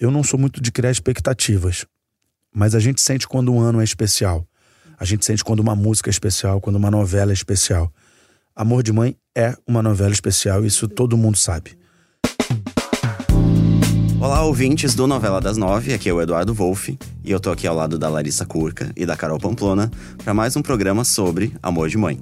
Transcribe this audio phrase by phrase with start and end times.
[0.00, 1.84] eu não sou muito de criar expectativas,
[2.52, 4.46] mas a gente sente quando um ano é especial.
[4.98, 7.92] A gente sente quando uma música é especial, quando uma novela é especial.
[8.56, 11.78] Amor de Mãe é uma novela especial, isso todo mundo sabe.
[14.18, 17.66] Olá, ouvintes do Novela das Nove, aqui é o Eduardo Wolff e eu tô aqui
[17.66, 19.90] ao lado da Larissa Curca e da Carol Pamplona
[20.24, 22.18] para mais um programa sobre Amor de Mãe.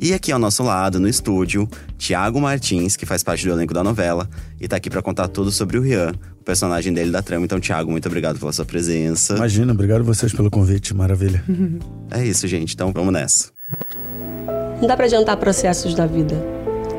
[0.00, 3.82] E aqui ao nosso lado, no estúdio, Tiago Martins, que faz parte do elenco da
[3.82, 6.12] novela e tá aqui para contar tudo sobre o Rian,
[6.48, 7.44] personagem dele da trama.
[7.44, 9.34] Então, Tiago, muito obrigado pela sua presença.
[9.34, 11.44] Imagina, obrigado vocês pelo convite, maravilha.
[12.10, 13.50] é isso, gente, então vamos nessa.
[14.80, 16.42] Não dá para adiantar processos da vida.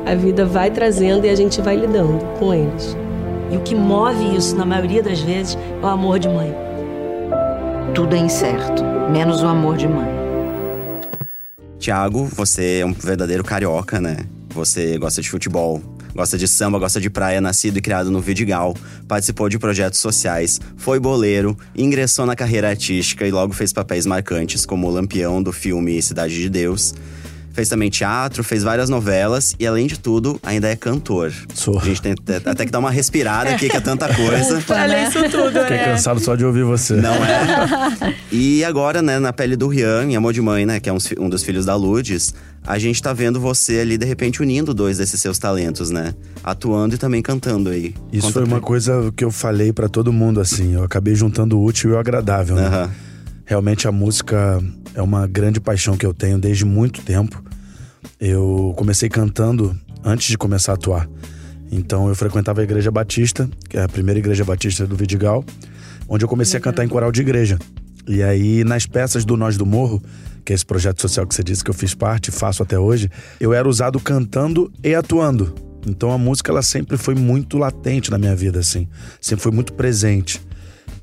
[0.06, 2.96] A vida vai trazendo e a gente vai lidando com eles.
[3.50, 6.54] E o que move isso, na maioria das vezes, é o amor de mãe.
[7.92, 10.08] Tudo é incerto, menos o amor de mãe.
[11.76, 14.18] Tiago, você é um verdadeiro carioca, né?
[14.50, 15.82] Você gosta de futebol,
[16.14, 18.74] gosta de samba, gosta de praia, nascido e criado no Vidigal,
[19.06, 24.66] participou de projetos sociais, foi boleiro, ingressou na carreira artística e logo fez papéis marcantes,
[24.66, 26.94] como o lampião do filme Cidade de Deus
[27.52, 31.32] fez também teatro, fez várias novelas e, além de tudo, ainda é cantor.
[31.54, 31.78] Sou.
[31.78, 32.14] A gente tem
[32.46, 34.62] até que dar uma respirada aqui, que é tanta coisa.
[34.68, 35.62] Olha isso tudo, né?
[35.62, 36.94] Fiquei cansado só de ouvir você.
[36.94, 38.16] Não é?
[38.32, 40.98] E agora, né, na pele do Rian, em Amor de Mãe, né, que é um,
[41.18, 42.32] um dos filhos da Lourdes,
[42.64, 46.14] a gente tá vendo você ali, de repente, unindo dois desses seus talentos, né?
[46.44, 47.92] Atuando e também cantando aí.
[48.12, 50.74] Isso Conta foi pra- uma coisa que eu falei pra todo mundo, assim.
[50.74, 52.66] Eu acabei juntando o útil e o agradável, né?
[52.66, 52.90] Aham.
[53.46, 54.62] Realmente a música
[54.94, 57.42] é uma grande paixão que eu tenho desde muito tempo.
[58.18, 61.08] Eu comecei cantando antes de começar a atuar.
[61.70, 65.44] Então eu frequentava a Igreja Batista, que é a primeira igreja batista do Vidigal,
[66.08, 67.58] onde eu comecei a cantar em coral de igreja.
[68.08, 70.02] E aí, nas peças do Nós do Morro,
[70.44, 73.08] que é esse projeto social que você disse que eu fiz parte faço até hoje,
[73.38, 75.54] eu era usado cantando e atuando.
[75.86, 78.88] Então a música ela sempre foi muito latente na minha vida, assim.
[79.20, 80.40] Sempre foi muito presente.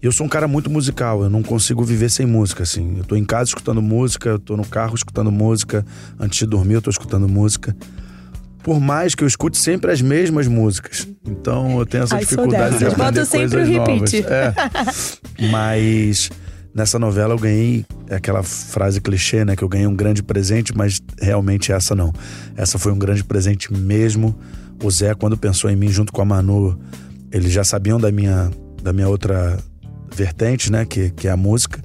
[0.01, 2.95] Eu sou um cara muito musical, eu não consigo viver sem música, assim.
[2.97, 5.85] Eu tô em casa escutando música, eu tô no carro escutando música,
[6.19, 7.75] antes de dormir eu tô escutando música.
[8.63, 11.07] Por mais que eu escute sempre as mesmas músicas.
[11.25, 14.11] Então eu tenho essa Ai, dificuldade de aprender Boto sempre coisas o novas.
[14.11, 14.25] repeat.
[14.27, 15.47] É.
[15.49, 16.29] Mas
[16.75, 19.55] nessa novela eu ganhei aquela frase clichê, né?
[19.55, 22.13] Que eu ganhei um grande presente, mas realmente essa não.
[22.55, 24.37] Essa foi um grande presente mesmo.
[24.83, 26.77] O Zé, quando pensou em mim junto com a Manu,
[27.31, 28.51] eles já sabiam da minha,
[28.83, 29.57] da minha outra
[30.17, 30.85] vertente, né?
[30.85, 31.81] Que, que é a música.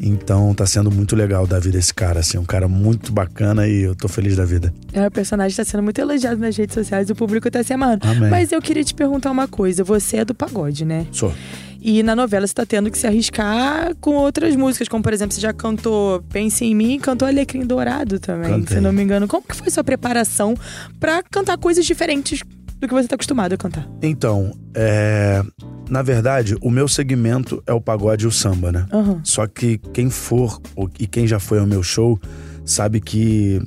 [0.00, 2.36] Então tá sendo muito legal da vida esse cara, assim.
[2.38, 4.72] Um cara muito bacana e eu tô feliz da vida.
[4.92, 8.06] É, o personagem tá sendo muito elogiado nas redes sociais, o público tá se amando.
[8.06, 8.28] Amém.
[8.28, 11.06] Mas eu queria te perguntar uma coisa: você é do pagode, né?
[11.12, 11.32] Sou.
[11.80, 15.32] E na novela você tá tendo que se arriscar com outras músicas, como por exemplo,
[15.34, 18.76] você já cantou Pense em Mim e cantou Alecrim Dourado também, Cantei.
[18.76, 19.28] se não me engano.
[19.28, 20.56] Como que foi sua preparação
[20.98, 22.42] pra cantar coisas diferentes
[22.80, 23.88] do que você tá acostumado a cantar?
[24.02, 25.42] Então, é...
[25.88, 28.86] na verdade, o meu segmento é o pagode e o samba, né?
[28.92, 29.20] Aham.
[29.24, 32.18] Só que quem for ou- e quem já foi ao meu show
[32.64, 33.60] sabe que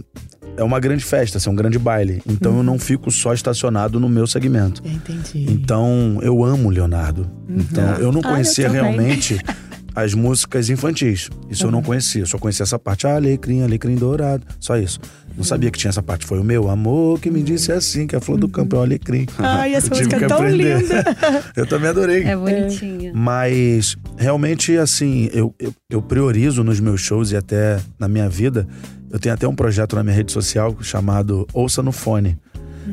[0.58, 2.22] é uma grande festa, assim, um grande baile.
[2.28, 4.82] Então eu não fico só estacionado no meu segmento.
[4.86, 5.46] Entendi.
[5.52, 7.30] Então eu amo o Leonardo.
[7.50, 8.82] Então eu não Ah, eu conhecia também.
[8.82, 9.40] realmente
[9.96, 11.30] as músicas infantis.
[11.50, 12.22] Isso eu não conhecia.
[12.22, 13.08] Eu só conhecia essa parte.
[13.08, 14.46] Ah, alecrim, alecrim dourado.
[14.60, 15.00] Só isso.
[15.36, 16.26] Não sabia que tinha essa parte.
[16.26, 18.82] Foi o meu amor que me disse assim, que a flor do campo é o
[18.82, 19.26] alecrim.
[19.38, 20.82] Ai, essa música que é tão aprender.
[20.82, 21.04] linda.
[21.56, 22.24] Eu também adorei.
[22.24, 23.12] É bonitinha.
[23.14, 28.68] Mas realmente, assim, eu, eu, eu priorizo nos meus shows e até na minha vida.
[29.10, 32.38] Eu tenho até um projeto na minha rede social chamado Ouça no Fone,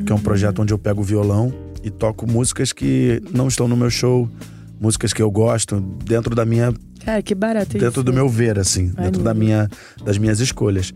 [0.05, 3.67] que é um projeto onde eu pego o violão e toco músicas que não estão
[3.67, 4.29] no meu show,
[4.79, 6.73] músicas que eu gosto, dentro da minha.
[7.03, 7.85] Cara, que barato isso.
[7.85, 9.69] dentro do meu ver, assim, dentro da minha,
[10.03, 10.91] das minhas escolhas.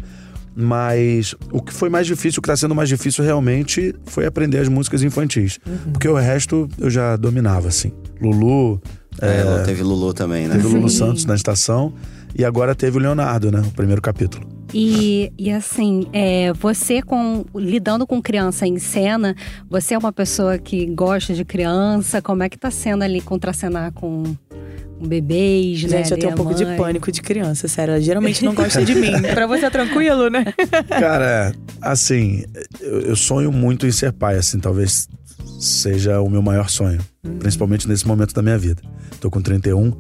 [0.56, 4.60] Mas o que foi mais difícil, o que tá sendo mais difícil realmente foi aprender
[4.60, 5.60] as músicas infantis.
[5.92, 7.92] Porque o resto eu já dominava, assim.
[8.22, 8.80] Lulu,
[9.20, 10.56] É, teve Lulu também, né?
[10.56, 11.94] Teve Lulu Santos na estação
[12.36, 13.60] e agora teve o Leonardo, né?
[13.60, 14.48] O primeiro capítulo.
[14.74, 19.36] E, e assim, é, você com lidando com criança em cena,
[19.70, 23.92] você é uma pessoa que gosta de criança, como é que tá sendo ali contracenar
[23.92, 24.24] com,
[25.08, 25.98] bebês, né?
[25.98, 26.78] Gente, eu tenho um pouco de mãe?
[26.78, 27.94] pânico de criança, sério.
[27.94, 29.12] Ela geralmente não gosta de mim.
[29.34, 30.46] pra você é tranquilo, né?
[30.88, 32.44] Cara, assim,
[32.80, 35.08] eu, eu sonho muito em ser pai, assim, talvez
[35.60, 37.00] seja o meu maior sonho.
[37.40, 38.82] Principalmente nesse momento da minha vida.
[39.20, 39.94] Tô com 31,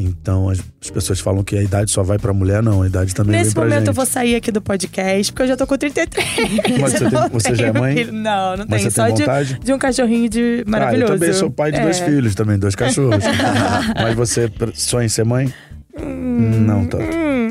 [0.00, 3.14] então as, as pessoas falam que a idade só vai pra mulher, não, a idade
[3.14, 3.88] também Nesse vem pra momento gente.
[3.88, 6.26] eu vou sair aqui do podcast, porque eu já tô com 33.
[6.80, 7.96] Mas você, tem- você já é mãe?
[7.96, 8.12] filho.
[8.12, 8.90] Não, não Mas tenho.
[8.90, 9.58] você Só tem de, vontade?
[9.62, 11.12] de um cachorrinho de maravilhoso.
[11.12, 12.04] Ah, eu também sou pai de dois É.
[12.04, 13.24] filhos também, dois cachorros.
[14.00, 15.52] Mas você sonha em ser mãe?
[16.00, 16.60] Hum.
[16.64, 17.04] Não tanto.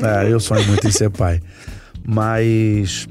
[0.06, 1.40] É, eu sonho muito em ser pai.
[2.06, 3.06] Mas,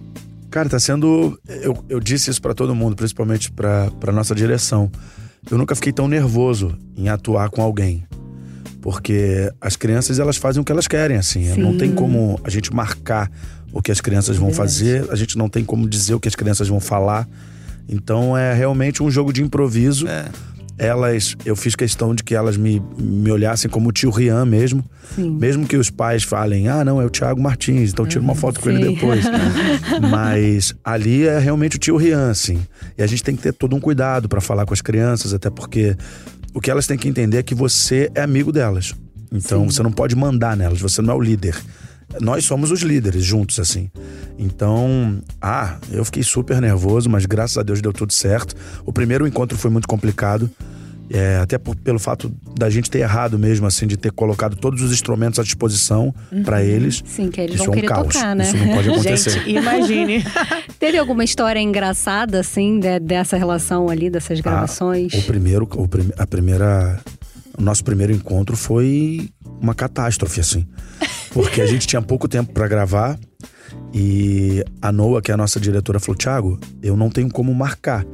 [0.49, 1.39] cara, tá sendo.
[1.47, 4.91] Eu, eu disse isso pra todo mundo, principalmente pra, pra nossa direção.
[5.51, 8.03] eu nunca fiquei tão nervoso em atuar com alguém.
[8.87, 11.55] Porque as crianças, elas fazem o que elas querem, assim.
[11.55, 11.61] Sim.
[11.61, 13.29] Não tem como a gente marcar
[13.73, 16.35] o que as crianças vão fazer, a gente não tem como dizer o que as
[16.35, 17.27] crianças vão falar.
[17.89, 20.07] Então é realmente um jogo de improviso.
[20.07, 20.29] É.
[20.77, 24.81] Elas, eu fiz questão de que elas me, me olhassem como o tio Rian mesmo.
[25.15, 25.31] Sim.
[25.31, 28.61] Mesmo que os pais falem, ah, não, é o Thiago Martins, então tira uma foto
[28.61, 28.93] com ele sim.
[28.93, 29.25] depois.
[30.09, 32.65] Mas ali é realmente o tio Rian, assim.
[32.97, 35.49] E a gente tem que ter todo um cuidado para falar com as crianças, até
[35.49, 35.97] porque
[36.53, 38.93] o que elas têm que entender é que você é amigo delas.
[39.31, 41.55] Então você não pode mandar nelas, você não é o líder.
[42.21, 43.91] Nós somos os líderes juntos, assim.
[44.39, 48.55] Então, ah, eu fiquei super nervoso, mas graças a Deus deu tudo certo.
[48.85, 50.49] O primeiro encontro foi muito complicado.
[51.09, 54.81] É, até por- pelo fato da gente ter errado mesmo, assim, de ter colocado todos
[54.81, 56.13] os instrumentos à disposição
[56.43, 57.01] pra eles.
[57.05, 58.13] Sim, que eles Isso vão é um querer caos.
[58.13, 58.43] tocar, né?
[58.43, 59.29] Isso não pode acontecer.
[59.29, 60.23] Gente, imagine.
[60.77, 65.13] Teve alguma história engraçada, assim, de- dessa relação ali, dessas gravações?
[65.15, 66.99] Ah, o primeiro, o prim- a primeira,
[67.57, 69.29] o nosso primeiro encontro foi
[69.61, 70.67] uma catástrofe, assim.
[71.31, 73.17] Porque a gente tinha pouco tempo pra gravar
[73.93, 78.05] e a Noa, que é a nossa diretora, falou: Thiago, eu não tenho como marcar.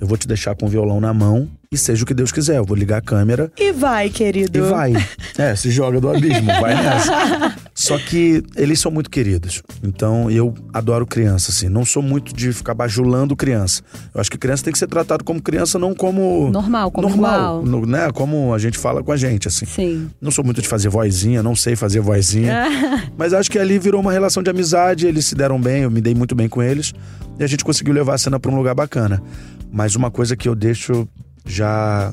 [0.00, 2.56] Eu vou te deixar com o violão na mão e seja o que Deus quiser.
[2.58, 4.58] Eu vou ligar a câmera E vai, querido.
[4.58, 4.92] e vai.
[5.38, 7.56] É, se joga do abismo, vai nessa.
[7.74, 9.62] Só que eles são muito queridos.
[9.82, 11.68] Então eu adoro criança, assim.
[11.68, 13.82] Não sou muito de ficar bajulando criança.
[14.14, 16.48] Eu acho que criança tem que ser tratado como criança, não como.
[16.50, 17.62] Normal, como normal.
[17.62, 17.80] igual.
[17.80, 18.10] no- né?
[18.12, 19.66] Como a gente fala com a gente, assim.
[19.66, 20.10] Sim.
[20.20, 22.64] Não sou muito de fazer vozinha, não sei fazer vozinha.
[23.18, 26.00] Mas acho que ali virou uma relação de amizade, eles se deram bem, eu me
[26.00, 26.94] dei muito bem com eles.
[27.38, 29.22] E a gente conseguiu levar a cena pra um lugar bacana.
[29.70, 31.06] Mas uma coisa que eu deixo
[31.46, 32.12] já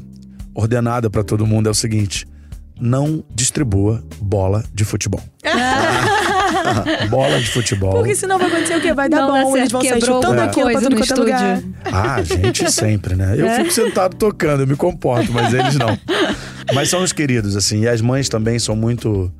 [0.53, 2.25] ordenada pra todo mundo é o seguinte:
[2.80, 5.21] não distribua bola de futebol.
[7.09, 7.91] bola de futebol.
[7.91, 8.94] Porque senão vai acontecer o quê?
[8.94, 11.24] Vai dar Não bom, eles vão sair chutando alguma aquilo pra coisa tudo quanto é
[11.24, 11.57] lugar.
[11.57, 11.75] estúdio.
[11.85, 13.35] Ah, a gente sempre, né?
[13.38, 15.97] Eu fico sentado tocando, eu me comporto, mas eles não.
[16.74, 17.81] Mas são os queridos, assim.
[17.81, 19.31] E as mães também são muito,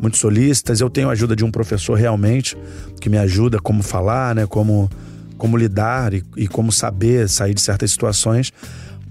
[0.00, 0.80] muito solícitas.
[0.80, 2.56] Eu tenho a ajuda de um professor realmente
[3.00, 4.46] que me ajuda como falar, né?
[4.46, 4.90] Como,
[5.36, 8.52] como lidar e, e como saber sair de certas situações.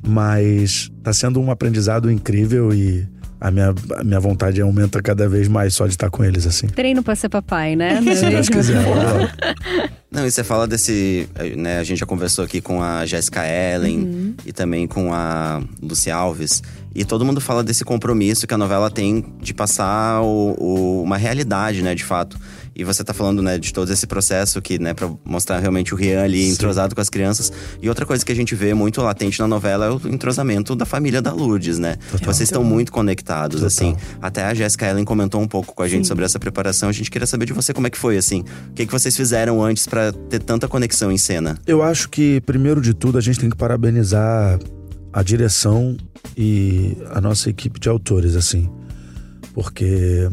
[0.03, 3.07] Mas tá sendo um aprendizado incrível e
[3.39, 6.68] a minha, a minha vontade aumenta cada vez mais só de estar com eles, assim.
[6.68, 8.00] Treino pra ser papai, né?
[8.01, 8.81] Não é Se Deus quiser.
[10.12, 11.30] Não, e você fala desse.
[11.57, 16.12] né, a gente já conversou aqui com a Jéssica Ellen e também com a Lucy
[16.12, 16.62] Alves.
[16.94, 21.15] E todo mundo fala desse compromisso que a novela tem de passar o- o- uma
[21.15, 22.38] realidade, né, de fato.
[22.81, 25.98] E você tá falando, né, de todo esse processo que, né, pra mostrar realmente o
[25.98, 26.54] Rian ali Sim.
[26.54, 27.54] entrosado com as crianças.
[27.80, 30.83] E outra coisa que a gente vê muito latente na novela é o entrosamento da
[30.83, 31.98] família da Lourdes, né?
[32.12, 32.33] Total.
[32.33, 33.68] Vocês estão muito conectados, Total.
[33.68, 33.95] assim.
[34.19, 36.89] Até a Jéssica Ellen comentou um pouco com a gente sobre essa preparação.
[36.89, 38.44] A gente queria saber de você como é que foi, assim.
[38.72, 41.60] O que, que vocês fizeram antes pra ter tanta conexão em cena?
[41.68, 44.57] Eu acho que, primeiro de tudo, a gente tem que parabenizar
[45.13, 45.95] a direção
[46.36, 48.68] e a nossa equipe de autores, assim.
[49.54, 50.27] Porque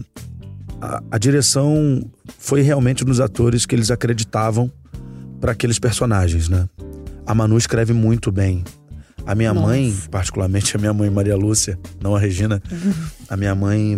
[0.80, 2.02] a, a direção
[2.38, 4.70] foi realmente nos atores que eles acreditavam
[5.40, 6.68] para aqueles personagens, né?
[7.26, 8.64] A Manu escreve muito bem.
[9.26, 9.66] A minha Nossa.
[9.66, 12.62] mãe, particularmente a minha mãe Maria Lúcia, não a Regina,
[13.28, 13.96] a minha mãe,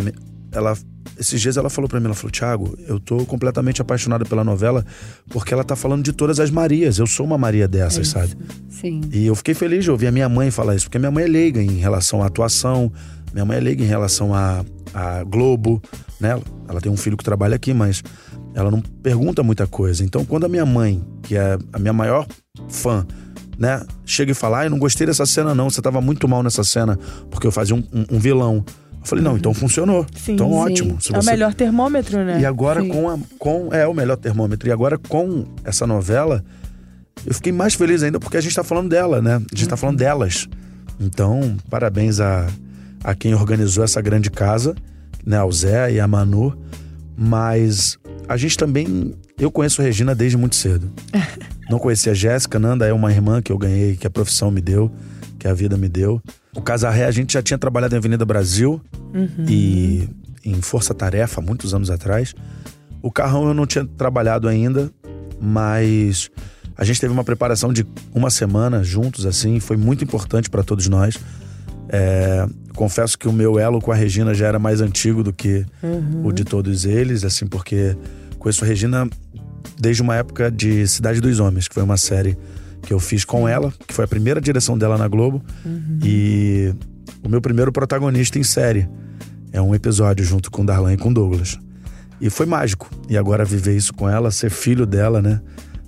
[0.51, 0.75] ela
[1.17, 4.85] esses dias ela falou pra mim, ela falou: "Thiago, eu tô completamente apaixonada pela novela
[5.29, 6.97] porque ela tá falando de todas as Marias.
[6.97, 8.35] Eu sou uma Maria dessas, sabe?"
[8.69, 9.01] Sim.
[9.11, 11.27] E eu fiquei feliz de ouvir a minha mãe falar isso, porque minha mãe é
[11.27, 12.91] leiga em relação à atuação,
[13.33, 14.63] minha mãe é leiga em relação a,
[14.93, 15.81] a Globo,
[16.19, 16.39] né?
[16.67, 18.03] Ela tem um filho que trabalha aqui, mas
[18.53, 20.03] ela não pergunta muita coisa.
[20.03, 22.25] Então, quando a minha mãe, que é a minha maior
[22.69, 23.05] fã,
[23.57, 26.41] né, chega e fala: ah, eu não gostei dessa cena, não, você tava muito mal
[26.43, 26.97] nessa cena,
[27.29, 28.63] porque eu fazia um, um- um vilão.
[28.99, 30.05] Eu falei, não, então funcionou.
[30.15, 30.55] Sim, então sim.
[30.55, 31.01] ótimo.
[31.01, 32.39] Se É o você- melhor termômetro, né?
[32.39, 32.89] e agora Sim.
[32.89, 33.73] com, a, com.
[33.73, 34.69] É o melhor termômetro.
[34.69, 36.43] E agora com essa novela,
[37.25, 39.35] eu fiquei mais feliz ainda porque a gente tá falando dela, né?
[39.51, 40.47] A gente tá falando delas.
[40.99, 42.45] Então, parabéns a,
[43.03, 44.75] a quem organizou essa grande casa,
[45.25, 45.37] né?
[45.37, 46.57] Ao Zé e a Manu.
[47.17, 49.13] Mas a gente também.
[49.37, 50.91] Eu conheço a Regina desde muito cedo.
[51.69, 54.59] Não conhecia a Jéssica, Nanda é uma irmã que eu ganhei, que a profissão me
[54.59, 54.91] deu,
[55.39, 56.21] que a vida me deu.
[56.53, 58.81] O Casarré, a gente já tinha trabalhado em Avenida Brasil
[59.47, 60.09] e
[60.43, 62.35] em Força Tarefa, muitos anos atrás.
[63.01, 64.91] O Carrão eu não tinha trabalhado ainda,
[65.39, 66.29] mas
[66.77, 70.87] a gente teve uma preparação de uma semana juntos, assim, foi muito importante para todos
[70.87, 71.17] nós.
[71.93, 75.65] É, confesso que o meu elo com a Regina já era mais antigo do que
[76.23, 77.97] o de todos eles, assim, porque
[78.39, 79.09] conheço a Regina
[79.77, 82.37] desde uma época de Cidade dos Homens, que foi uma série
[82.81, 85.43] que eu fiz com ela, que foi a primeira direção dela na Globo,
[86.03, 86.73] e
[87.23, 88.87] o meu primeiro protagonista em série.
[89.51, 91.59] É um episódio junto com Darlan e com Douglas.
[92.21, 92.89] E foi mágico.
[93.09, 95.41] E agora viver isso com ela, ser filho dela, né?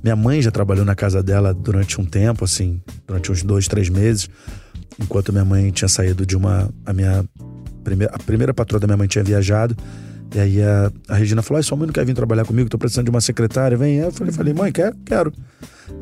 [0.03, 3.88] Minha mãe já trabalhou na casa dela durante um tempo, assim, durante uns dois, três
[3.88, 4.29] meses.
[5.00, 6.69] Enquanto minha mãe tinha saído de uma.
[6.85, 7.23] A minha.
[7.83, 9.75] Primeira, a primeira patroa da minha mãe tinha viajado.
[10.33, 12.77] E aí a, a Regina falou: ah, sua mãe não quer vir trabalhar comigo, tô
[12.77, 13.97] precisando de uma secretária, vem.
[13.97, 14.93] Eu falei, falei mãe, quer?
[15.05, 15.31] Quero.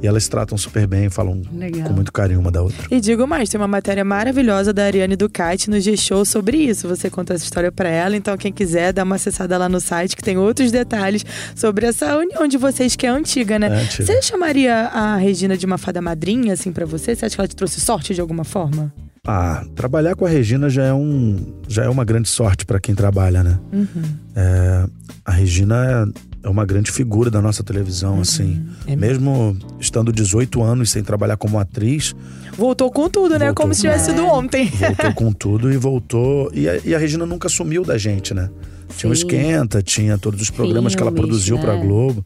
[0.01, 1.87] E elas se tratam super bem, falam Legal.
[1.87, 2.87] com muito carinho uma da outra.
[2.89, 6.87] E digo mais, tem uma matéria maravilhosa da Ariane Ducati no G-Show sobre isso.
[6.87, 10.15] Você conta essa história pra ela, então quem quiser dá uma acessada lá no site
[10.15, 13.67] que tem outros detalhes sobre essa união de vocês que é antiga, né?
[13.67, 14.05] É antiga.
[14.05, 17.15] Você chamaria a Regina de uma fada madrinha, assim, pra você?
[17.15, 18.93] Você acha que ela te trouxe sorte de alguma forma?
[19.27, 21.37] Ah, trabalhar com a Regina já é, um,
[21.67, 23.59] já é uma grande sorte para quem trabalha, né?
[24.35, 24.85] É,
[25.23, 26.09] a Regina
[26.43, 28.65] é, é uma grande figura da nossa televisão, assim.
[28.87, 32.15] É Mesmo estando 18 anos sem trabalhar como atriz,
[32.57, 33.45] Voltou com tudo, né?
[33.45, 34.65] Voltou Como se tivesse sido ontem.
[34.69, 36.51] voltou com tudo e voltou.
[36.53, 38.49] E a, e a Regina nunca sumiu da gente, né?
[38.97, 39.21] Tinha o Sim.
[39.21, 41.81] Esquenta, tinha todos os programas que ela produziu pra né?
[41.85, 42.25] Globo.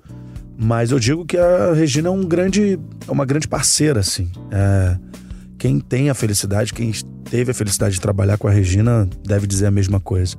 [0.58, 4.32] Mas eu digo que a Regina é um grande, é uma grande parceira, assim.
[4.50, 4.98] É,
[5.66, 6.92] quem tem a felicidade, quem
[7.28, 10.36] teve a felicidade de trabalhar com a Regina, deve dizer a mesma coisa.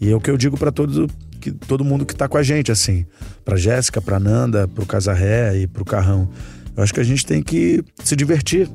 [0.00, 1.08] E é o que eu digo pra todo,
[1.40, 3.04] que, todo mundo que tá com a gente, assim.
[3.44, 6.30] Pra Jéssica, pra Nanda, pro Casarré e pro Carrão.
[6.76, 8.70] Eu acho que a gente tem que se divertir.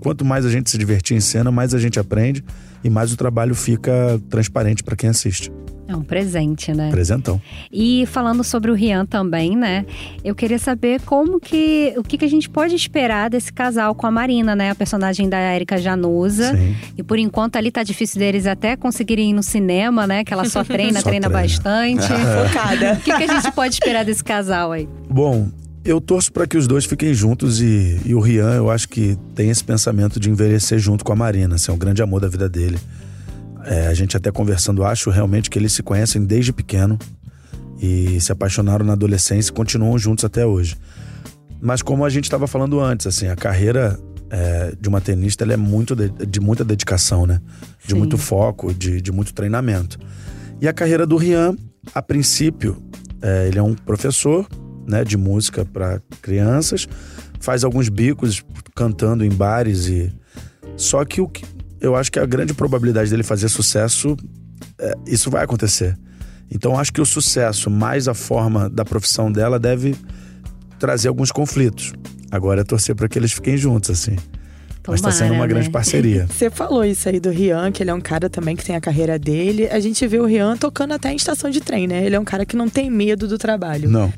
[0.00, 2.44] Quanto mais a gente se divertir em cena, mais a gente aprende
[2.84, 5.50] e mais o trabalho fica transparente pra quem assiste.
[5.88, 6.90] É um presente, né?
[6.90, 7.40] Presentão.
[7.72, 9.86] E falando sobre o Rian também, né?
[10.22, 11.94] Eu queria saber como que.
[11.96, 14.70] O que, que a gente pode esperar desse casal com a Marina, né?
[14.70, 16.54] A personagem da Erika Januza.
[16.54, 16.76] Sim.
[16.98, 20.24] E por enquanto ali tá difícil deles até conseguirem ir no cinema, né?
[20.24, 21.42] Que ela só treina, Só treina treina.
[21.48, 22.06] bastante.
[22.52, 22.92] Focada.
[22.92, 24.86] O que, que a gente pode esperar desse casal aí?
[25.08, 25.48] Bom,
[25.86, 29.16] eu torço pra que os dois fiquem juntos e, e o Rian, eu acho que
[29.34, 31.54] tem esse pensamento de envelhecer junto com a Marina.
[31.54, 32.78] Assim, é um grande amor da vida dele.
[33.68, 36.98] É, a gente até conversando, acho realmente que eles se conhecem desde pequeno
[37.78, 40.76] e se apaixonaram na adolescência e continuam juntos até hoje.
[41.60, 45.56] Mas como a gente estava falando antes, assim, a carreira é, de uma tenista é
[45.56, 47.40] muito de, de muita dedicação, né?
[47.84, 47.98] De Sim.
[47.98, 49.98] muito foco, de, de muito treinamento.
[50.60, 51.54] E a carreira do Rian,
[51.94, 52.82] a princípio,
[53.20, 54.46] é, ele é um professor
[54.86, 56.88] né, de música para crianças,
[57.38, 58.42] faz alguns bicos
[58.74, 60.10] cantando em bares e
[60.76, 61.44] só que o que
[61.80, 64.16] eu acho que a grande probabilidade dele fazer sucesso,
[64.78, 65.96] é, isso vai acontecer.
[66.50, 69.94] Então acho que o sucesso mais a forma da profissão dela deve
[70.78, 71.92] trazer alguns conflitos.
[72.30, 74.16] Agora é torcer para que eles fiquem juntos assim.
[74.86, 75.72] Mas tá sendo Tomara, uma grande né?
[75.72, 76.26] parceria.
[76.32, 78.80] Você falou isso aí do Rian, que ele é um cara também que tem a
[78.80, 79.68] carreira dele.
[79.68, 82.06] A gente vê o Rian tocando até em estação de trem, né?
[82.06, 83.88] Ele é um cara que não tem medo do trabalho.
[83.88, 84.10] Não.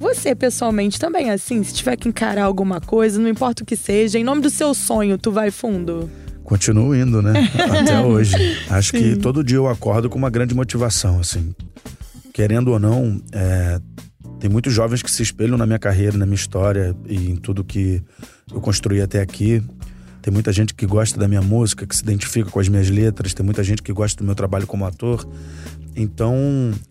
[0.00, 4.18] Você, pessoalmente, também, assim, se tiver que encarar alguma coisa, não importa o que seja,
[4.18, 6.10] em nome do seu sonho, tu vai fundo?
[6.46, 7.50] Continuo indo, né?
[7.82, 8.36] Até hoje.
[8.70, 11.52] Acho que todo dia eu acordo com uma grande motivação, assim.
[12.32, 13.80] Querendo ou não, é,
[14.38, 17.64] tem muitos jovens que se espelham na minha carreira, na minha história e em tudo
[17.64, 18.00] que
[18.54, 19.60] eu construí até aqui.
[20.22, 23.34] Tem muita gente que gosta da minha música, que se identifica com as minhas letras,
[23.34, 25.28] tem muita gente que gosta do meu trabalho como ator.
[25.96, 26.36] Então,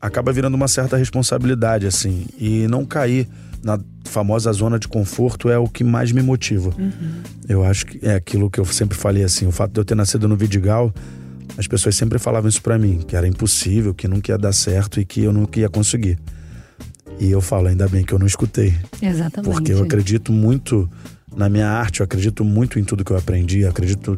[0.01, 2.25] acaba virando uma certa responsabilidade, assim.
[2.37, 3.29] E não cair
[3.65, 6.71] na famosa zona de conforto é o que mais me motiva.
[7.49, 9.47] Eu acho que é aquilo que eu sempre falei, assim.
[9.47, 10.93] O fato de eu ter nascido no Vidigal,
[11.57, 14.99] as pessoas sempre falavam isso pra mim, que era impossível, que nunca ia dar certo
[14.99, 16.19] e que eu nunca ia conseguir.
[17.19, 18.75] E eu falo, ainda bem que eu não escutei.
[19.01, 19.51] Exatamente.
[19.51, 20.87] Porque eu acredito muito
[21.35, 24.15] na minha arte, eu acredito muito em tudo que eu aprendi, eu acredito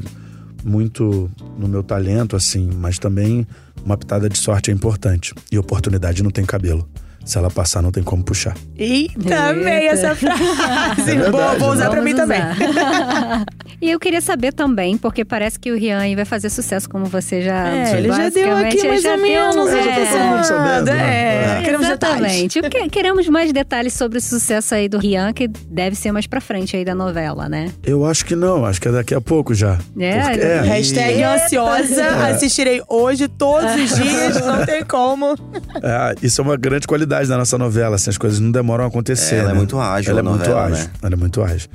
[0.61, 3.47] muito no meu talento, assim, mas também
[3.85, 5.33] uma pitada de sorte é importante.
[5.49, 6.85] E oportunidade não tem cabelo.
[7.27, 8.55] Se ela passar, não tem como puxar.
[8.77, 9.69] Eita, Eita.
[9.85, 11.01] essa frase.
[11.03, 11.89] verdade, Boa, vou usar né?
[11.89, 12.69] pra mim Vamos também.
[12.69, 13.45] usar.
[13.81, 17.05] e eu queria saber também, porque parece que o Rian aí vai fazer sucesso, como
[17.05, 17.67] você já.
[17.67, 19.55] É, ele já deu aqui mais ou menos.
[19.57, 21.15] um- já tá todo mundo sabendo, né?
[21.15, 21.61] É, É.
[21.63, 22.17] queremos detalhes.
[22.17, 22.61] Exatamente.
[22.61, 26.39] Que- Queremos mais detalhes sobre o sucesso aí do Rian, que deve ser mais pra
[26.39, 27.69] frente aí da novela, né?
[27.83, 29.77] Eu acho que não, acho que é daqui a pouco já.
[29.99, 35.35] É, Porque- ele- Hashtag ansiosa, assistirei hoje, todos os dias, não tem como.
[35.83, 38.87] É, isso é uma grande qualidade da nossa novela, assim, as coisas não demoram a
[38.87, 39.35] acontecer.
[39.35, 39.57] É, ela é né?
[39.57, 40.77] muito ágil, Ela é a muito novela, ágil.
[40.85, 40.91] né?
[41.01, 41.69] Ela é muito ágil.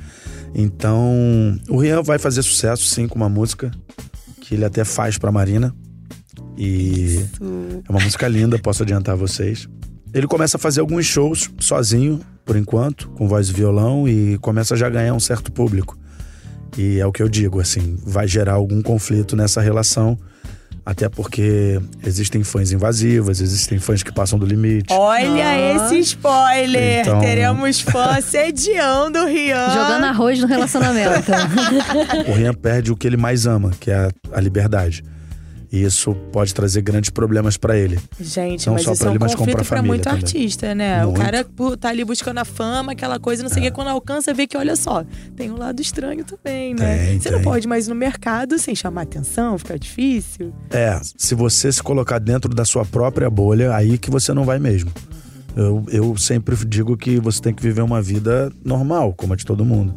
[0.55, 3.71] Então, o Rian vai fazer sucesso, sim, com uma música
[4.41, 5.73] que ele até faz pra Marina.
[6.57, 7.25] E
[7.87, 9.67] é uma música linda, posso adiantar a vocês.
[10.13, 14.75] Ele começa a fazer alguns shows sozinho, por enquanto, com voz e violão, e começa
[14.75, 15.97] já a ganhar um certo público.
[16.77, 20.17] E é o que eu digo, assim, vai gerar algum conflito nessa relação,
[20.85, 24.91] até porque existem fãs invasivas, existem fãs que passam do limite.
[24.93, 27.01] Olha esse spoiler!
[27.01, 29.69] Então- Teremos fã sediando o Rian.
[29.69, 31.31] Jogando arroz no relacionamento.
[32.27, 35.03] o Rian perde o que ele mais ama, que é a liberdade.
[35.73, 37.99] E isso pode trazer grandes problemas para ele.
[38.21, 40.17] Gente, Não mas só isso pra é um ele, mas conflito família muito também.
[40.19, 41.03] artista, né?
[41.03, 41.19] O Muito.
[41.19, 44.31] cara pô, tá ali buscando a fama, aquela coisa, não sei o que, quando alcança,
[44.35, 45.03] vê que, olha só,
[45.35, 47.07] tem um lado estranho também, né?
[47.07, 47.43] Tem, você não tem.
[47.45, 50.53] pode mais ir no mercado sem chamar atenção, fica difícil.
[50.69, 54.59] É, se você se colocar dentro da sua própria bolha, aí que você não vai
[54.59, 54.91] mesmo.
[55.55, 59.43] Eu, eu sempre digo que você tem que viver uma vida normal, como a de
[59.43, 59.95] todo mundo.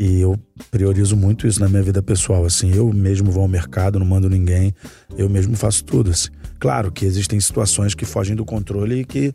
[0.00, 0.34] E eu
[0.70, 2.46] priorizo muito isso na minha vida pessoal.
[2.46, 4.74] Assim, eu mesmo vou ao mercado, não mando ninguém,
[5.14, 6.10] eu mesmo faço tudo.
[6.10, 6.30] Assim.
[6.58, 9.34] Claro que existem situações que fogem do controle e que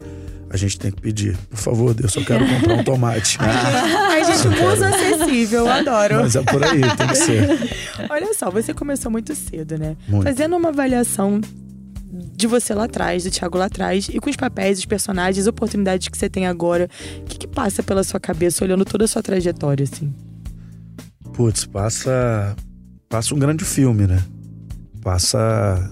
[0.49, 1.37] a gente tem que pedir.
[1.51, 3.37] Por favor, Deus, eu quero comprar um tomate.
[3.45, 6.15] Ai, gente, muso acessível, eu adoro.
[6.21, 7.47] Mas é por aí, tem que ser.
[8.09, 9.95] Olha só, você começou muito cedo, né?
[10.07, 10.23] Muito.
[10.23, 11.41] Fazendo uma avaliação
[12.35, 15.47] de você lá atrás, do Thiago lá atrás, e com os papéis, os personagens, as
[15.47, 19.07] oportunidades que você tem agora, o que, que passa pela sua cabeça olhando toda a
[19.07, 20.11] sua trajetória, assim?
[21.35, 22.55] Putz, passa.
[23.09, 24.23] Passa um grande filme, né?
[25.01, 25.91] Passa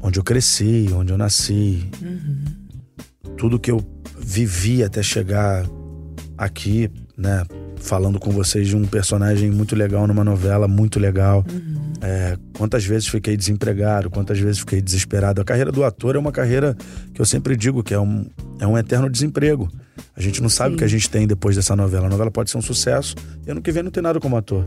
[0.00, 1.90] onde eu cresci, onde eu nasci.
[3.36, 3.84] Tudo que eu
[4.16, 5.66] vivi até chegar
[6.38, 7.42] aqui, né?
[7.80, 11.44] Falando com vocês de um personagem muito legal numa novela, muito legal.
[12.00, 15.40] É, quantas vezes fiquei desempregado, quantas vezes fiquei desesperado.
[15.40, 16.76] A carreira do ator é uma carreira
[17.14, 18.26] que eu sempre digo que é um,
[18.58, 19.70] é um eterno desemprego.
[20.16, 22.06] A gente não sabe o que a gente tem depois dessa novela.
[22.06, 23.14] A novela pode ser um sucesso
[23.46, 24.66] e ano que vem não tem nada como ator.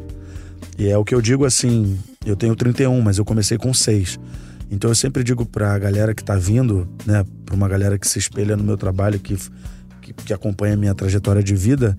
[0.78, 4.20] E é o que eu digo assim, eu tenho 31, mas eu comecei com 6.
[4.72, 8.20] Então eu sempre digo pra galera que tá vindo, né, pra uma galera que se
[8.20, 9.36] espelha no meu trabalho, que,
[10.14, 11.98] que, que acompanha a minha trajetória de vida,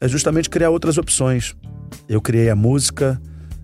[0.00, 1.54] é justamente criar outras opções.
[2.08, 3.20] Eu criei a música,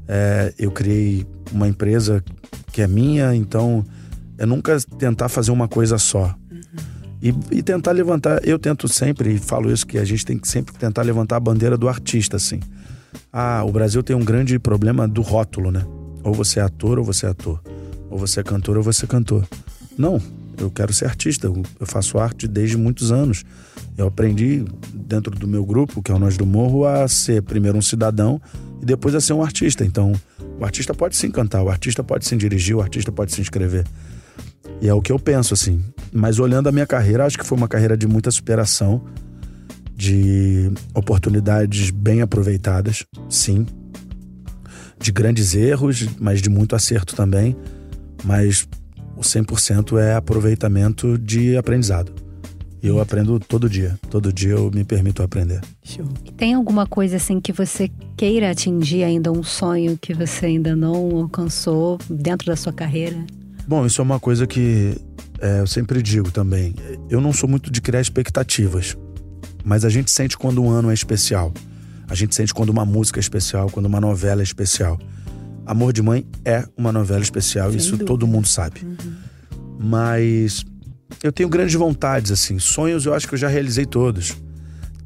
[0.08, 2.22] é, eu criei uma empresa
[2.72, 3.84] que é minha, então
[4.38, 6.34] é nunca tentar fazer uma coisa só.
[7.22, 10.46] E, e tentar levantar, eu tento sempre, e falo isso, que a gente tem que
[10.46, 12.60] sempre tentar levantar a bandeira do artista, assim.
[13.32, 15.84] Ah, o Brasil tem um grande problema do rótulo, né?
[16.22, 17.62] Ou você é ator ou você é ator.
[18.10, 19.46] Ou você é cantor ou você é cantor.
[19.96, 20.20] Não,
[20.58, 21.46] eu quero ser artista.
[21.46, 23.44] Eu faço arte desde muitos anos.
[23.96, 27.78] Eu aprendi dentro do meu grupo, que é o Nós do Morro, a ser primeiro
[27.78, 28.40] um cidadão
[28.82, 29.84] e depois a ser um artista.
[29.84, 30.12] Então,
[30.58, 33.84] o artista pode sim cantar, o artista pode sim dirigir, o artista pode se inscrever.
[34.80, 35.82] E é o que eu penso, assim.
[36.12, 39.02] Mas olhando a minha carreira, acho que foi uma carreira de muita superação,
[39.96, 43.66] de oportunidades bem aproveitadas, sim.
[44.98, 47.56] De grandes erros, mas de muito acerto também.
[48.24, 48.66] Mas
[49.16, 52.12] o 100% é aproveitamento de aprendizado.
[52.82, 53.98] Eu aprendo todo dia.
[54.10, 55.60] Todo dia eu me permito aprender.
[55.82, 56.04] Show.
[56.36, 61.16] Tem alguma coisa assim que você queira atingir ainda, um sonho que você ainda não
[61.16, 63.16] alcançou dentro da sua carreira?
[63.66, 64.94] Bom, isso é uma coisa que
[65.40, 66.74] é, eu sempre digo também.
[67.08, 68.94] Eu não sou muito de criar expectativas,
[69.64, 71.54] mas a gente sente quando um ano é especial.
[72.06, 74.98] A gente sente quando uma música é especial, quando uma novela é especial.
[75.66, 78.06] Amor de Mãe é uma novela especial, Sem isso dúvida.
[78.06, 78.80] todo mundo sabe.
[79.78, 80.64] Mas
[81.22, 82.58] eu tenho grandes vontades, assim.
[82.58, 84.36] Sonhos eu acho que eu já realizei todos.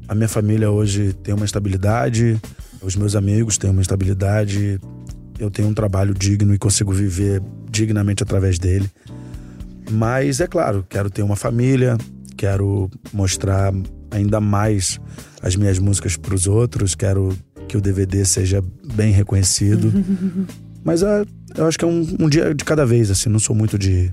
[0.07, 2.39] A minha família hoje tem uma estabilidade,
[2.81, 4.79] os meus amigos têm uma estabilidade,
[5.37, 8.89] eu tenho um trabalho digno e consigo viver dignamente através dele.
[9.91, 11.97] Mas é claro, quero ter uma família,
[12.35, 13.71] quero mostrar
[14.11, 14.99] ainda mais
[15.41, 17.35] as minhas músicas para os outros, quero
[17.69, 19.93] que o DVD seja bem reconhecido.
[20.83, 21.23] Mas é,
[21.55, 24.11] eu acho que é um, um dia de cada vez, assim, não sou muito de.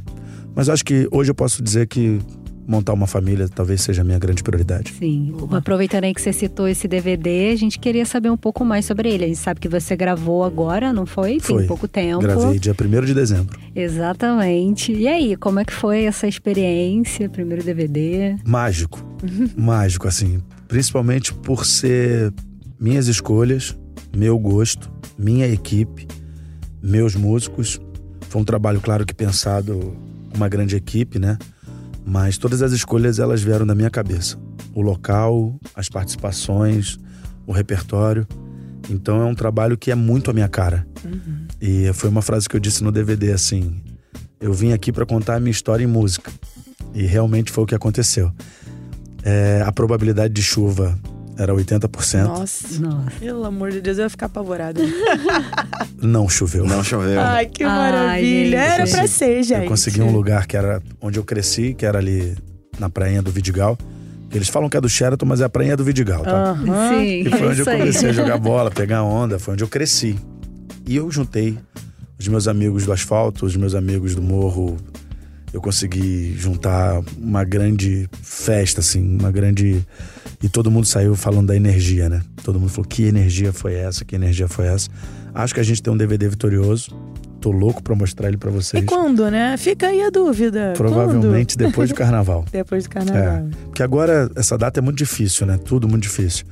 [0.54, 2.20] Mas acho que hoje eu posso dizer que
[2.66, 4.92] montar uma família talvez seja a minha grande prioridade.
[4.98, 5.32] Sim.
[5.52, 9.08] Aproveitando aí que você citou esse DVD, a gente queria saber um pouco mais sobre
[9.08, 9.24] ele.
[9.24, 11.38] A gente sabe que você gravou agora, não foi?
[11.40, 11.58] Foi.
[11.58, 12.20] Tem pouco tempo.
[12.20, 13.58] Gravei dia 1 de dezembro.
[13.74, 14.92] Exatamente.
[14.92, 17.28] E aí, como é que foi essa experiência?
[17.28, 18.36] Primeiro DVD?
[18.44, 19.00] Mágico.
[19.56, 20.42] Mágico, assim.
[20.66, 22.32] Principalmente por ser
[22.78, 23.76] minhas escolhas,
[24.14, 26.06] meu gosto, minha equipe,
[26.82, 27.80] meus músicos.
[28.28, 29.96] Foi um trabalho, claro que pensado
[30.34, 31.38] uma grande equipe, né?
[32.04, 34.38] Mas todas as escolhas elas vieram da minha cabeça.
[34.74, 36.98] O local, as participações,
[37.46, 38.26] o repertório.
[38.88, 40.86] Então é um trabalho que é muito a minha cara.
[41.60, 43.80] E foi uma frase que eu disse no DVD assim:
[44.38, 46.30] eu vim aqui para contar a minha história em música.
[46.94, 48.30] E realmente foi o que aconteceu.
[49.22, 50.96] É, a probabilidade de chuva
[51.38, 52.24] era 80%.
[52.24, 52.78] Nossa.
[52.80, 53.10] Nossa.
[53.20, 54.80] Pelo amor de Deus, eu ia ficar apavorada.
[56.00, 56.66] Não choveu.
[56.66, 57.20] Não choveu.
[57.20, 58.58] Ai, que Ai, maravilha.
[58.58, 58.72] gente.
[58.72, 59.62] Era pra ser, gente.
[59.62, 62.36] Eu consegui um lugar que era onde eu cresci, que era ali
[62.78, 63.76] na prainha do Vidigal.
[64.32, 66.50] Eles falam que é do Sheraton, mas é a prainha do Vidigal, tá?
[66.50, 66.88] Aham.
[66.98, 67.78] Sim, Que foi é onde eu aí.
[67.78, 70.18] comecei a jogar bola, pegar onda, foi onde eu cresci.
[70.86, 71.56] E eu juntei
[72.18, 74.76] os meus amigos do asfalto, os meus amigos do morro.
[75.52, 79.82] Eu consegui juntar uma grande festa, assim, uma grande.
[80.42, 82.20] E todo mundo saiu falando da energia, né?
[82.44, 84.04] Todo mundo falou: que energia foi essa?
[84.04, 84.88] Que energia foi essa?
[85.34, 86.90] Acho que a gente tem um DVD vitorioso.
[87.40, 88.82] tô louco pra mostrar ele pra vocês.
[88.82, 89.56] E quando, né?
[89.56, 90.72] Fica aí a dúvida.
[90.76, 91.68] Provavelmente Quando?
[91.68, 92.44] depois do carnaval.
[92.50, 93.48] Depois do carnaval.
[93.64, 95.58] Porque agora essa data é muito difícil, né?
[95.58, 96.44] Tudo muito difícil.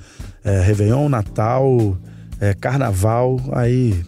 [0.45, 1.97] É, Réveillon, Natal,
[2.39, 4.05] é, Carnaval, aí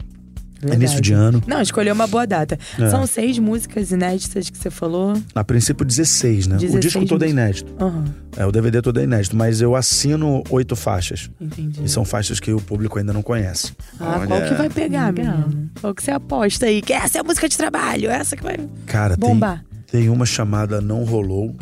[0.60, 0.82] Verdade.
[0.82, 1.42] início de ano.
[1.46, 2.58] Não, escolheu uma boa data.
[2.78, 2.88] É.
[2.90, 5.12] São seis músicas inéditas que você falou.
[5.34, 6.56] A princípio 16, né?
[6.56, 7.72] o 16 disco todo é inédito.
[7.78, 8.04] Aham,
[8.36, 11.30] É, o DVD todo é inédito, mas eu assino oito faixas.
[11.40, 11.82] entendi.
[11.84, 13.72] E são faixas que o público ainda não conhece.
[14.00, 14.26] Ah, Olha.
[14.26, 15.38] qual que vai pegar, Legal.
[15.38, 15.70] menino?
[15.80, 16.80] Qual que você aposta aí?
[16.82, 19.64] Que essa é a música de trabalho, essa que vai Cara, tem, bombar.
[19.90, 21.54] tem uma chamada Não Rolou.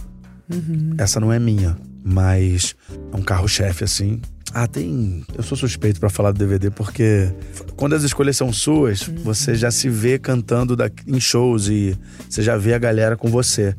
[0.99, 2.75] Essa não é minha, mas
[3.13, 4.21] é um carro-chefe, assim.
[4.55, 5.25] Ah, tem.
[5.37, 7.29] Eu sou suspeito pra falar do DVD porque
[7.77, 12.41] quando as escolhas são suas, você já se vê cantando da- em shows e você
[12.41, 13.75] já vê a galera com você.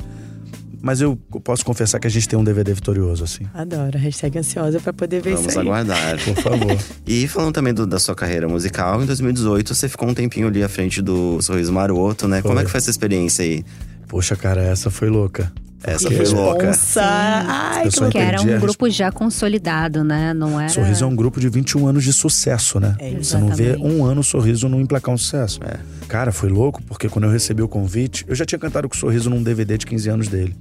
[0.81, 3.45] Mas eu posso confessar que a gente tem um DVD vitorioso, assim.
[3.55, 5.65] Adoro, hashtag ansiosa pra poder ver Vamos isso aí.
[5.65, 6.19] aguardar.
[6.23, 6.77] Por favor.
[7.07, 10.61] E falando também do- da sua carreira musical, em 2018 você ficou um tempinho ali
[10.61, 12.41] à frente do Sorriso Maroto, né?
[12.41, 12.65] Como é Foi.
[12.65, 13.63] que foi essa experiência aí?
[14.07, 15.51] Poxa, cara, essa foi louca.
[15.86, 16.67] Essa Que foi louca.
[16.67, 17.02] Responsa.
[17.04, 20.34] Ai, Eu que só Que era um grupo já consolidado, né?
[20.34, 20.69] Não era.
[20.69, 22.95] Sorriso é um grupo de 21 anos de sucesso, né?
[23.00, 25.60] É, Você não vê um ano o Sorriso não emplacar um sucesso.
[25.63, 25.78] É.
[26.08, 28.98] Cara, foi louco, porque quando eu recebi o convite, eu já tinha cantado com o
[28.98, 30.56] Sorriso num DVD de 15 anos dele.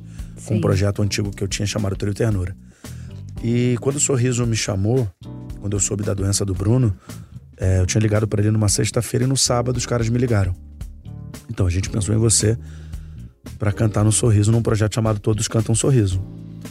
[0.44, 0.58] Com Sim.
[0.58, 2.54] um projeto antigo que eu tinha chamado Trio Ternura.
[3.42, 5.08] E quando o Sorriso me chamou,
[5.60, 6.94] quando eu soube da doença do Bruno,
[7.56, 10.54] é, eu tinha ligado pra ele numa sexta-feira e no sábado os caras me ligaram.
[11.48, 12.58] Então a gente pensou em você
[13.58, 16.20] pra cantar no Sorriso num projeto chamado Todos Cantam Sorriso.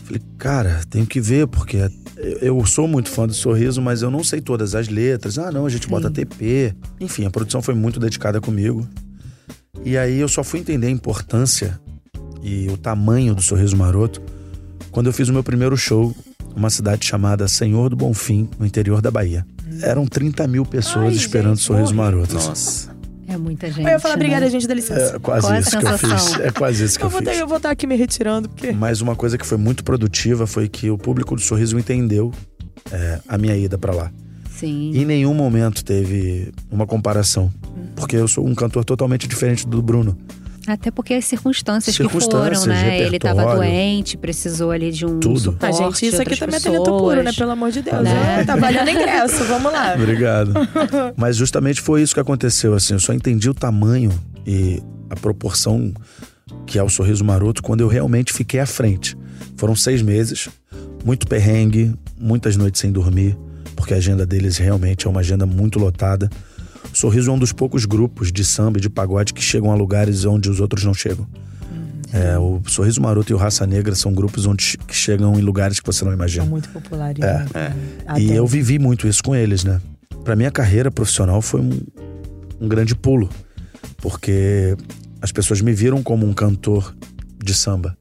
[0.05, 1.77] Falei, cara, tenho que ver, porque
[2.17, 5.37] eu- eu sou muito fã do Sorriso, mas eu não sei todas as letras.
[5.37, 6.73] Ah, não, a gente bota TP.
[6.99, 8.87] Enfim, a produção foi muito dedicada comigo.
[9.85, 11.79] E aí eu só fui entender a importância
[12.41, 14.21] e o tamanho do Sorriso Maroto
[14.91, 16.15] quando eu fiz o meu primeiro show
[16.55, 19.45] numa cidade chamada Senhor do Bonfim, no interior da Bahia.
[19.81, 21.95] Eram 30 mil pessoas Ai, esperando gente, Sorriso.
[21.95, 22.33] Maroto.
[22.35, 22.92] Nossa.
[23.33, 23.85] É muita gente.
[23.85, 24.21] Eu ia falar, né?
[24.21, 25.15] obrigada, gente, dá licença.
[25.15, 26.39] É quase Qual é isso que eu fiz.
[26.39, 27.29] É quase isso que eu, eu, vou fiz.
[27.29, 28.71] ter, eu vou estar aqui me retirando, porque.
[28.71, 32.31] Mas uma coisa que foi muito produtiva foi que o público do Sorriso entendeu
[32.91, 34.11] é, a minha ida pra lá.
[34.51, 34.91] Sim.
[34.93, 37.51] Em nenhum momento teve uma comparação.
[37.95, 40.17] Porque eu sou um cantor totalmente diferente do Bruno.
[40.65, 42.99] Até porque as circunstâncias, Circunstâncias, que foram, né?
[43.01, 43.69] Ele tava repertório.
[43.71, 45.39] doente, precisou ali de um Tudo.
[45.39, 47.25] suporte, Ah, gente, isso aqui outras também é talento puro, pessoas.
[47.25, 47.31] né?
[47.33, 48.01] Pelo amor de Deus.
[48.03, 48.39] Né?
[48.39, 49.93] É, tá valendo ingresso, vamos lá.
[49.99, 50.53] Obrigado.
[51.17, 52.93] Mas justamente foi isso que aconteceu, assim.
[52.93, 54.11] Eu só entendi o tamanho
[54.47, 55.93] e a proporção
[56.65, 59.17] que é o Sorriso Maroto quando eu realmente fiquei à frente.
[59.57, 60.47] Foram seis meses,
[61.03, 63.37] muito perrengue, muitas noites sem dormir,
[63.75, 66.29] porque a agenda deles realmente é uma agenda muito lotada.
[66.91, 69.75] O Sorriso é um dos poucos grupos de samba e de pagode que chegam a
[69.75, 71.27] lugares onde os outros não chegam.
[72.13, 75.79] É, o Sorriso Maroto e o Raça Negra são grupos onde que chegam em lugares
[75.79, 76.43] que você não imagina.
[76.43, 77.23] São muito populares.
[77.23, 77.39] É.
[77.53, 77.75] né?
[78.09, 78.33] E Adoro.
[78.33, 79.81] eu vivi muito isso com eles, né?
[80.23, 81.71] Pra minha carreira profissional foi um,
[82.61, 83.27] um grande pulo,
[83.97, 84.77] porque
[85.19, 86.95] as pessoas me viram como um cantor
[87.43, 87.97] de samba,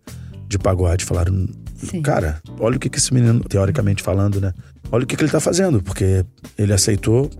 [0.47, 2.03] de pagode, falaram, Sim.
[2.03, 4.53] cara, olha o que, que esse menino, teoricamente falando, né?
[4.91, 6.23] Olha o que, que ele tá fazendo, porque
[6.59, 7.31] ele aceitou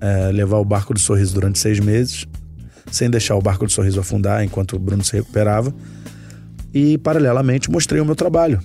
[0.00, 2.26] é, levar o barco do sorriso durante seis meses,
[2.90, 5.74] sem deixar o barco do sorriso afundar enquanto o Bruno se recuperava,
[6.72, 8.60] e paralelamente mostrei o meu trabalho.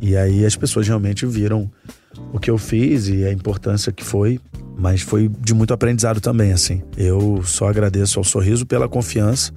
[0.00, 1.70] E aí as pessoas realmente viram
[2.32, 4.40] o que eu fiz e a importância que foi,
[4.76, 6.82] mas foi de muito aprendizado também, assim.
[6.96, 9.52] Eu só agradeço ao Sorriso pela confiança.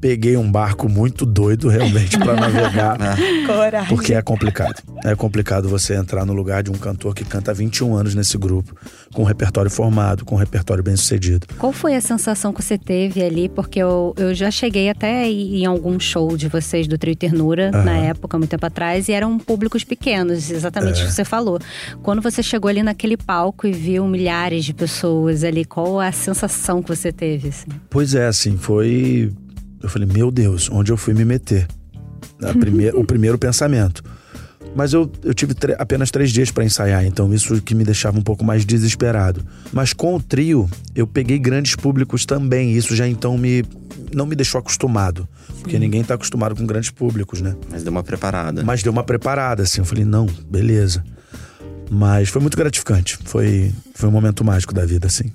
[0.00, 2.96] Peguei um barco muito doido realmente para navegar,
[3.46, 3.88] Coragem.
[3.88, 4.82] porque é complicado.
[5.04, 8.38] É complicado você entrar no lugar de um cantor que canta há 21 anos nesse
[8.38, 8.74] grupo,
[9.12, 11.46] com um repertório formado, com um repertório bem sucedido.
[11.58, 13.48] Qual foi a sensação que você teve ali?
[13.48, 17.96] Porque eu, eu já cheguei até em algum show de vocês do Trio Ternura, na
[17.98, 21.58] época, muito tempo atrás, e eram públicos pequenos, exatamente o que você falou.
[22.02, 26.82] Quando você chegou ali naquele palco e viu milhares de pessoas ali, qual a sensação
[26.82, 27.48] que você teve?
[27.48, 27.66] Assim?
[27.90, 29.30] Pois é, assim, foi.
[29.82, 31.66] Eu falei, meu Deus, onde eu fui me meter?
[32.42, 34.02] A primeir- o primeiro pensamento.
[34.76, 38.22] Mas eu, eu tive apenas três dias para ensaiar, então isso que me deixava um
[38.22, 39.44] pouco mais desesperado.
[39.72, 42.76] Mas com o trio, eu peguei grandes públicos também.
[42.76, 43.64] Isso já então me
[44.14, 45.28] não me deixou acostumado.
[45.60, 47.56] Porque ninguém tá acostumado com grandes públicos, né?
[47.70, 48.62] Mas deu uma preparada.
[48.64, 49.80] Mas deu uma preparada, assim.
[49.80, 51.02] Eu falei, não, beleza.
[51.90, 53.18] Mas foi muito gratificante.
[53.24, 55.32] Foi, foi um momento mágico da vida, assim.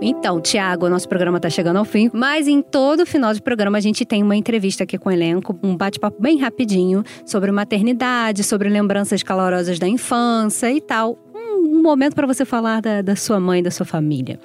[0.00, 3.80] Então, Tiago, nosso programa tá chegando ao fim, mas em todo final de programa a
[3.80, 8.68] gente tem uma entrevista aqui com o elenco, um bate-papo bem rapidinho sobre maternidade, sobre
[8.68, 11.18] lembranças calorosas da infância e tal.
[11.34, 14.38] Um, um momento para você falar da, da sua mãe, da sua família.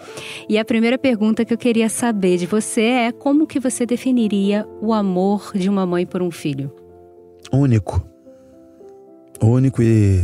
[0.48, 4.66] E a primeira pergunta que eu queria saber de você é como que você definiria
[4.82, 6.74] o amor de uma mãe por um filho?
[7.52, 8.02] Único.
[9.42, 10.22] Único e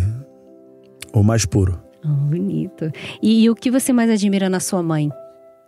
[1.12, 1.87] o mais puro.
[2.04, 2.92] Oh, bonito.
[3.22, 5.10] E, e o que você mais admira na sua mãe?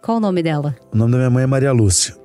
[0.02, 0.76] Qual o nome dela?
[0.94, 2.16] O nome da minha mãe é Maria Lúcia.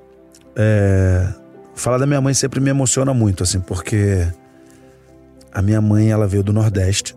[0.56, 1.28] É,
[1.74, 4.26] Falar da minha mãe sempre me emociona muito, assim, porque
[5.52, 7.16] a minha mãe ela veio do Nordeste,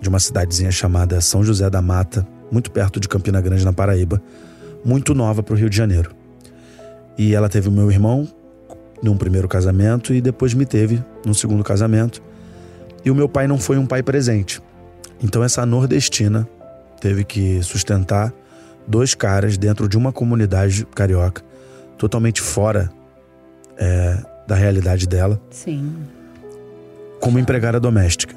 [0.00, 4.22] de uma cidadezinha chamada São José da Mata, muito perto de Campina Grande, na Paraíba,
[4.84, 6.12] muito nova para o Rio de Janeiro.
[7.18, 8.28] E ela teve o meu irmão
[9.02, 12.22] num primeiro casamento e depois me teve num segundo casamento.
[13.04, 14.62] E o meu pai não foi um pai presente.
[15.22, 16.48] Então essa nordestina
[17.00, 18.32] teve que sustentar
[18.86, 21.42] dois caras dentro de uma comunidade carioca,
[21.96, 22.90] totalmente fora
[23.76, 25.94] é, da realidade dela, Sim.
[27.20, 28.34] como empregada doméstica.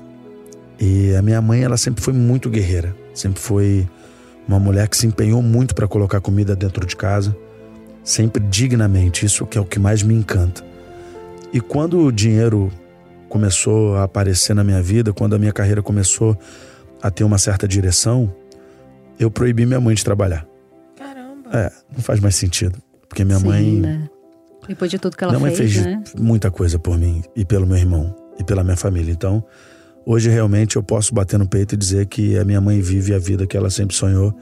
[0.79, 3.87] E a minha mãe, ela sempre foi muito guerreira, sempre foi
[4.47, 7.35] uma mulher que se empenhou muito para colocar comida dentro de casa,
[8.03, 10.63] sempre dignamente, isso que é o que mais me encanta.
[11.53, 12.71] E quando o dinheiro
[13.29, 16.37] começou a aparecer na minha vida, quando a minha carreira começou a
[17.11, 18.33] ter uma certa direção,
[19.19, 20.45] eu proibi minha mãe de trabalhar.
[20.95, 21.49] Caramba.
[21.51, 22.81] É, não faz mais sentido.
[23.07, 23.79] Porque minha Sim, mãe.
[23.79, 24.09] né?
[24.67, 26.03] Depois de tudo que ela minha mãe fez, fez né?
[26.17, 29.11] muita coisa por mim e pelo meu irmão e pela minha família.
[29.11, 29.43] Então,
[30.05, 33.19] hoje realmente eu posso bater no peito e dizer que a minha mãe vive a
[33.19, 34.33] vida que ela sempre sonhou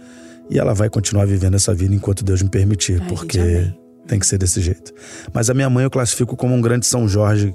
[0.49, 3.73] e ela vai continuar vivendo essa vida enquanto Deus me permitir, Ai, porque
[4.07, 4.93] tem que ser desse jeito.
[5.33, 7.53] Mas a minha mãe eu classifico como um grande São Jorge,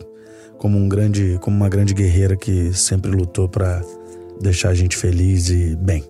[0.59, 3.83] como um grande, como uma grande guerreira que sempre lutou para
[4.41, 6.05] deixar a gente feliz e bem.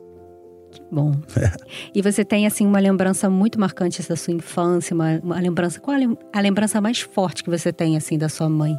[0.90, 1.12] Bom.
[1.94, 5.80] E você tem, assim, uma lembrança muito marcante da sua infância, uma, uma lembrança.
[5.80, 5.96] Qual
[6.32, 8.78] a lembrança mais forte que você tem, assim, da sua mãe?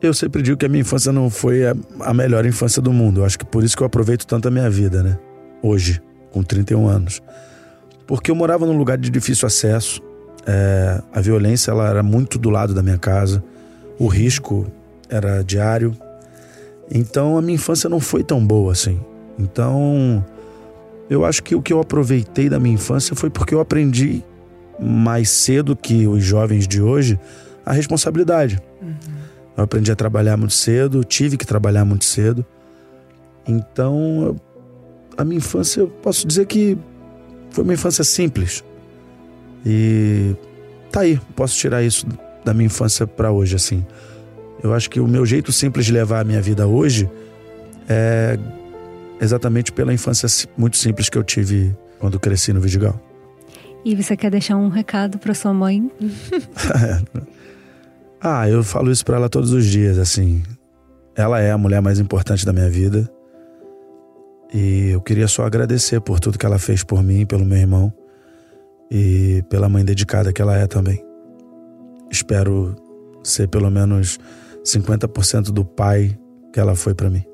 [0.00, 3.20] Eu sempre digo que a minha infância não foi a, a melhor infância do mundo.
[3.20, 5.18] Eu acho que por isso que eu aproveito tanto a minha vida, né?
[5.62, 7.20] Hoje, com 31 anos.
[8.06, 10.00] Porque eu morava num lugar de difícil acesso.
[10.46, 13.42] é, a violência ela era muito do lado da minha casa.
[13.98, 14.66] O risco
[15.08, 15.94] era diário.
[16.90, 19.00] Então a minha infância não foi tão boa assim.
[19.38, 20.24] Então
[21.08, 24.24] eu acho que o que eu aproveitei da minha infância foi porque eu aprendi
[24.78, 27.18] mais cedo que os jovens de hoje
[27.64, 28.60] a responsabilidade.
[29.56, 32.44] Eu aprendi a trabalhar muito cedo, tive que trabalhar muito cedo.
[33.46, 34.36] Então,
[35.16, 36.78] a minha infância, eu posso dizer que
[37.50, 38.64] foi uma infância simples.
[39.66, 40.34] E
[40.90, 42.06] tá aí, posso tirar isso
[42.44, 43.84] da minha infância para hoje, assim.
[44.62, 47.10] Eu acho que o meu jeito simples de levar a minha vida hoje
[47.88, 48.38] é
[49.20, 53.00] exatamente pela infância muito simples que eu tive quando cresci no Vidigal.
[53.84, 55.90] E você quer deixar um recado para sua mãe?
[58.22, 60.42] Ah, eu falo isso pra ela todos os dias, assim.
[61.16, 63.10] Ela é a mulher mais importante da minha vida.
[64.52, 67.90] E eu queria só agradecer por tudo que ela fez por mim, pelo meu irmão
[68.90, 71.02] e pela mãe dedicada que ela é também.
[72.10, 72.76] Espero
[73.22, 74.18] ser pelo menos
[74.64, 76.16] 50% do pai
[76.52, 77.24] que ela foi pra mim.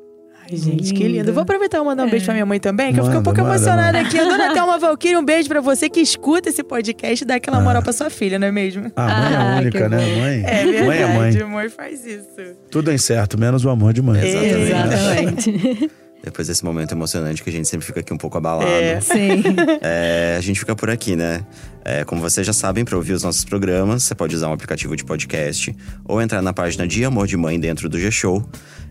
[0.49, 1.33] Ai, gente, que lindo.
[1.33, 3.25] Vou aproveitar e mandar um beijo pra minha mãe também, que eu fiquei um Manda,
[3.25, 4.09] pouco manda, emocionada manda.
[4.09, 4.17] aqui.
[4.19, 7.59] A dona Thelma Valkyrie, um beijo pra você que escuta esse podcast e dá aquela
[7.61, 8.93] moral pra sua filha, não é mesmo?
[8.95, 9.97] Ah, mãe é Ah, única, que né?
[9.99, 10.21] bom.
[10.21, 10.45] Mãe.
[10.45, 11.31] É mãe é mãe.
[11.33, 12.29] verdade, mãe faz isso.
[12.71, 14.21] Tudo é incerto, menos o amor de mãe.
[14.25, 15.91] Exatamente.
[16.23, 18.69] Depois desse momento emocionante que a gente sempre fica aqui um pouco abalado.
[18.71, 19.01] É.
[19.01, 19.43] Sim.
[19.81, 21.45] É, a gente fica por aqui, né?
[21.89, 24.97] É, como vocês já sabem, para ouvir os nossos programas, você pode usar um aplicativo
[24.97, 25.73] de podcast
[26.05, 28.45] ou entrar na página de Amor de Mãe dentro do G-Show.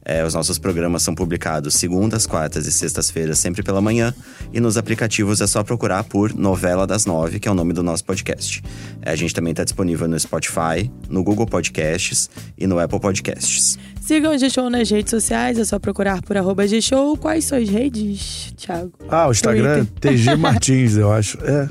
[0.05, 4.15] É, os nossos programas são publicados segundas, quartas e sextas-feiras, sempre pela manhã.
[4.53, 7.83] E nos aplicativos é só procurar por Novela das Nove, que é o nome do
[7.83, 8.63] nosso podcast.
[9.01, 13.77] É, a gente também está disponível no Spotify, no Google Podcasts e no Apple Podcasts.
[13.99, 17.17] Sigam o G-Show nas redes sociais, é só procurar por arroba G-Show.
[17.17, 18.93] Quais suas redes, Thiago?
[19.09, 21.37] Ah, o Instagram é TG Martins, eu acho.
[21.43, 21.67] É.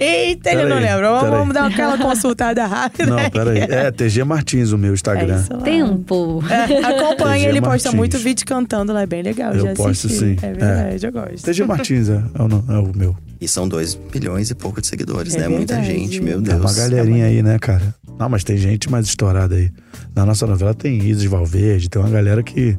[0.00, 1.10] Eita, ele Pera não aí, lembra.
[1.10, 3.06] Vamos, vamos dar aquela consultada rápida.
[3.06, 3.58] Não, peraí.
[3.60, 5.40] É TG Martins o meu É Instagram.
[5.40, 5.60] isso lá.
[5.60, 6.42] Tempo.
[6.48, 7.94] É, acompanha, TG ele posta Martins.
[7.94, 9.52] muito vídeo cantando lá, é bem legal.
[9.54, 10.18] Eu já posto, assisti.
[10.18, 10.36] sim.
[10.42, 11.42] É verdade, eu gosto.
[11.44, 13.16] TG Martins é, é o, é o meu.
[13.40, 15.48] E são dois milhões e pouco de seguidores, É né?
[15.48, 16.60] Muita gente, meu É Deus.
[16.60, 17.94] uma galerinha aí, né, cara?
[18.18, 19.70] Não, mas tem gente mais estourada aí.
[20.14, 22.76] Na nossa novela tem Isis Valverde, tem uma galera que.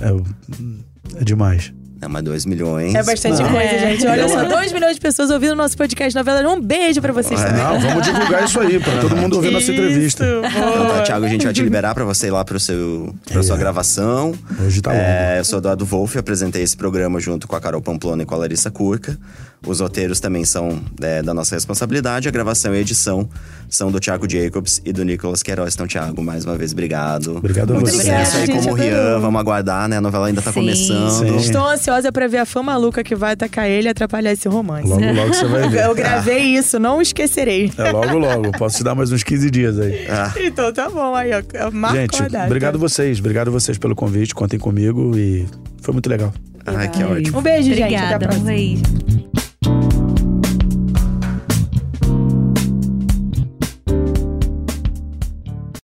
[0.00, 1.72] É, é demais.
[2.02, 2.92] É, mas dois milhões.
[2.96, 3.48] É bastante Não.
[3.48, 4.04] coisa, gente.
[4.08, 6.46] Olha só, 2 milhões de pessoas ouvindo o nosso podcast novela.
[6.52, 7.44] Um beijo pra vocês É.
[7.46, 7.62] também.
[7.62, 10.24] Não, vamos divulgar isso aí, pra todo mundo ouvir nossa entrevista.
[10.24, 13.14] Isso, Então, tá, Thiago, a gente vai te liberar pra você ir lá pro seu,
[13.24, 13.42] pra É.
[13.44, 14.34] sua gravação.
[14.66, 18.24] Hoje tá É, eu sou Eduardo Wolff, apresentei esse programa junto com a Carol Pamplona
[18.24, 19.16] e com a Larissa Curca.
[19.64, 22.26] Os roteiros também são é, da nossa responsabilidade.
[22.26, 23.28] A gravação e a edição
[23.68, 25.74] são do Thiago Jacobs e do Nicolas Queiroz.
[25.74, 27.36] Então, Thiago, mais uma vez, obrigado.
[27.36, 27.98] Obrigado a Muito você.
[27.98, 29.18] sucesso aí Obrigada, como gente, Rian.
[29.20, 29.98] Vamos aguardar, né?
[29.98, 30.60] A novela ainda tá Sim.
[30.60, 31.10] começando.
[31.28, 31.36] Sim.
[31.36, 34.88] Estou ansiosa pra ver a fã maluca que vai atacar ele e atrapalhar esse romance.
[34.88, 35.84] Logo, logo você vai ver.
[35.86, 37.70] Eu gravei isso, não esquecerei.
[37.78, 38.50] É logo, logo.
[38.58, 40.06] Posso te dar mais uns 15 dias aí.
[40.08, 41.70] Ah, Então tá bom, aí, ó.
[41.70, 42.46] Marco Gente, a data.
[42.46, 43.20] obrigado vocês.
[43.20, 44.34] Obrigado vocês pelo convite.
[44.34, 45.46] Contem comigo e
[45.80, 46.34] foi muito legal.
[46.66, 47.38] Ah, que ótimo.
[47.38, 47.94] Um beijo, gente.
[47.94, 48.24] Até a Obrigada.
[48.24, 48.46] Um próxima.
[48.50, 49.11] beijo.